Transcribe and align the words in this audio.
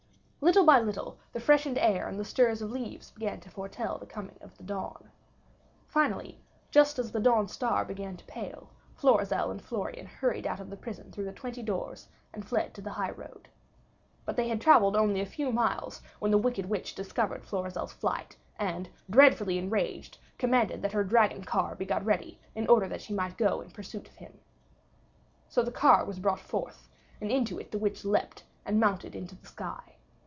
Little 0.43 0.65
by 0.65 0.79
little 0.79 1.19
the 1.33 1.39
freshened 1.39 1.77
air 1.77 2.07
and 2.07 2.19
the 2.19 2.25
stir 2.25 2.49
of 2.49 2.61
leaves 2.63 3.11
began 3.11 3.39
to 3.41 3.49
foretell 3.51 3.99
the 3.99 4.07
coming 4.07 4.39
of 4.41 4.57
the 4.57 4.63
dawn. 4.63 5.11
Finally, 5.87 6.41
just 6.71 6.97
as 6.97 7.11
the 7.11 7.19
dawn 7.19 7.47
star 7.47 7.85
began 7.85 8.17
to 8.17 8.25
pale, 8.25 8.71
Florizel 8.95 9.51
and 9.51 9.61
Florian 9.61 10.07
hurried 10.07 10.47
out 10.47 10.59
of 10.59 10.71
the 10.71 10.75
prison 10.75 11.11
through 11.11 11.25
the 11.25 11.31
twenty 11.31 11.61
doors, 11.61 12.07
and 12.33 12.43
fled 12.43 12.73
to 12.73 12.81
the 12.81 12.89
highroad. 12.89 13.49
But 14.25 14.35
they 14.35 14.47
had 14.49 14.59
traveled 14.59 14.95
only 14.95 15.21
a 15.21 15.27
few 15.27 15.51
miles, 15.51 16.01
when 16.17 16.31
the 16.31 16.39
wicked 16.39 16.65
witch 16.65 16.95
discovered 16.95 17.43
Florizel's 17.45 17.93
flight, 17.93 18.35
and, 18.57 18.89
dreadfully 19.11 19.59
enraged, 19.59 20.17
commanded 20.39 20.81
that 20.81 20.93
her 20.93 21.03
dragon 21.03 21.43
car 21.43 21.75
be 21.75 21.85
got 21.85 22.03
ready 22.03 22.39
in 22.55 22.65
order 22.65 22.87
that 22.87 23.01
she 23.01 23.13
might 23.13 23.37
go 23.37 23.61
in 23.61 23.69
pursuit 23.69 24.07
of 24.09 24.15
him. 24.15 24.39
So 25.49 25.61
the 25.61 25.71
car 25.71 26.03
was 26.03 26.17
brought 26.17 26.39
forth, 26.41 26.89
and 27.21 27.29
into 27.31 27.59
it 27.59 27.69
the 27.71 27.77
witch 27.77 28.03
leaped, 28.03 28.43
and 28.65 28.79
mounted 28.79 29.15
into 29.15 29.35
the 29.35 29.45
sky. 29.45 29.83